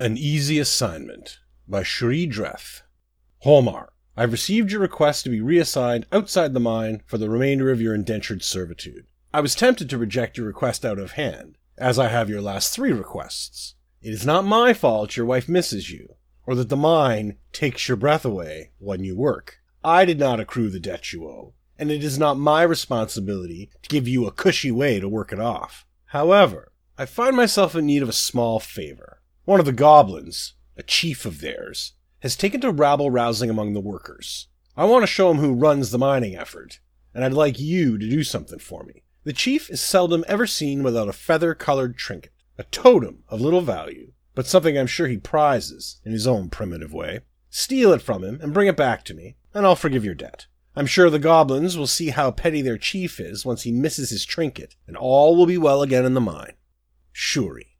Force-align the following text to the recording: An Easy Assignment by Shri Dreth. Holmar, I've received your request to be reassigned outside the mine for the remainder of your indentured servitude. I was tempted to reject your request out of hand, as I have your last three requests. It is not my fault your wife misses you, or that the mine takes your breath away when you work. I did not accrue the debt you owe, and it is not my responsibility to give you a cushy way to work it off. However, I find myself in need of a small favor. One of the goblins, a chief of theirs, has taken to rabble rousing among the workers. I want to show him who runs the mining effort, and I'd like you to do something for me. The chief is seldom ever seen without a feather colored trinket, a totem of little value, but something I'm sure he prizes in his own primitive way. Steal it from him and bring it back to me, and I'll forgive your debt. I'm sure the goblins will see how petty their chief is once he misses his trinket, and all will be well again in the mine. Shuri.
An 0.00 0.18
Easy 0.18 0.58
Assignment 0.58 1.38
by 1.68 1.84
Shri 1.84 2.26
Dreth. 2.26 2.82
Holmar, 3.44 3.90
I've 4.16 4.32
received 4.32 4.72
your 4.72 4.80
request 4.80 5.22
to 5.22 5.30
be 5.30 5.40
reassigned 5.40 6.04
outside 6.10 6.52
the 6.52 6.58
mine 6.58 7.04
for 7.06 7.16
the 7.16 7.30
remainder 7.30 7.70
of 7.70 7.80
your 7.80 7.94
indentured 7.94 8.42
servitude. 8.42 9.06
I 9.32 9.40
was 9.40 9.54
tempted 9.54 9.88
to 9.88 9.96
reject 9.96 10.36
your 10.36 10.48
request 10.48 10.84
out 10.84 10.98
of 10.98 11.12
hand, 11.12 11.58
as 11.78 11.96
I 11.96 12.08
have 12.08 12.28
your 12.28 12.40
last 12.40 12.74
three 12.74 12.92
requests. 12.92 13.76
It 14.02 14.12
is 14.12 14.26
not 14.26 14.44
my 14.44 14.72
fault 14.72 15.16
your 15.16 15.26
wife 15.26 15.48
misses 15.48 15.92
you, 15.92 16.16
or 16.44 16.56
that 16.56 16.70
the 16.70 16.76
mine 16.76 17.36
takes 17.52 17.86
your 17.86 17.96
breath 17.96 18.24
away 18.24 18.72
when 18.78 19.04
you 19.04 19.16
work. 19.16 19.60
I 19.84 20.04
did 20.04 20.18
not 20.18 20.40
accrue 20.40 20.70
the 20.70 20.80
debt 20.80 21.12
you 21.12 21.24
owe, 21.28 21.54
and 21.78 21.92
it 21.92 22.02
is 22.02 22.18
not 22.18 22.36
my 22.36 22.64
responsibility 22.64 23.70
to 23.82 23.88
give 23.88 24.08
you 24.08 24.26
a 24.26 24.32
cushy 24.32 24.72
way 24.72 24.98
to 24.98 25.08
work 25.08 25.32
it 25.32 25.38
off. 25.38 25.86
However, 26.06 26.72
I 26.98 27.06
find 27.06 27.36
myself 27.36 27.76
in 27.76 27.86
need 27.86 28.02
of 28.02 28.08
a 28.08 28.12
small 28.12 28.58
favor. 28.58 29.20
One 29.44 29.60
of 29.60 29.66
the 29.66 29.72
goblins, 29.72 30.54
a 30.74 30.82
chief 30.82 31.26
of 31.26 31.42
theirs, 31.42 31.92
has 32.20 32.34
taken 32.34 32.62
to 32.62 32.70
rabble 32.70 33.10
rousing 33.10 33.50
among 33.50 33.74
the 33.74 33.80
workers. 33.80 34.48
I 34.74 34.86
want 34.86 35.02
to 35.02 35.06
show 35.06 35.30
him 35.30 35.36
who 35.36 35.52
runs 35.52 35.90
the 35.90 35.98
mining 35.98 36.34
effort, 36.34 36.80
and 37.12 37.22
I'd 37.22 37.34
like 37.34 37.60
you 37.60 37.98
to 37.98 38.08
do 38.08 38.24
something 38.24 38.58
for 38.58 38.84
me. 38.84 39.02
The 39.24 39.34
chief 39.34 39.68
is 39.68 39.82
seldom 39.82 40.24
ever 40.26 40.46
seen 40.46 40.82
without 40.82 41.10
a 41.10 41.12
feather 41.12 41.54
colored 41.54 41.98
trinket, 41.98 42.32
a 42.56 42.64
totem 42.64 43.24
of 43.28 43.42
little 43.42 43.60
value, 43.60 44.12
but 44.34 44.46
something 44.46 44.78
I'm 44.78 44.86
sure 44.86 45.08
he 45.08 45.18
prizes 45.18 46.00
in 46.06 46.12
his 46.12 46.26
own 46.26 46.48
primitive 46.48 46.94
way. 46.94 47.20
Steal 47.50 47.92
it 47.92 48.00
from 48.00 48.24
him 48.24 48.38
and 48.40 48.54
bring 48.54 48.66
it 48.66 48.78
back 48.78 49.04
to 49.04 49.14
me, 49.14 49.36
and 49.52 49.66
I'll 49.66 49.76
forgive 49.76 50.06
your 50.06 50.14
debt. 50.14 50.46
I'm 50.74 50.86
sure 50.86 51.10
the 51.10 51.18
goblins 51.18 51.76
will 51.76 51.86
see 51.86 52.08
how 52.08 52.30
petty 52.30 52.62
their 52.62 52.78
chief 52.78 53.20
is 53.20 53.44
once 53.44 53.64
he 53.64 53.72
misses 53.72 54.08
his 54.08 54.24
trinket, 54.24 54.74
and 54.86 54.96
all 54.96 55.36
will 55.36 55.46
be 55.46 55.58
well 55.58 55.82
again 55.82 56.06
in 56.06 56.14
the 56.14 56.20
mine. 56.22 56.54
Shuri. 57.12 57.73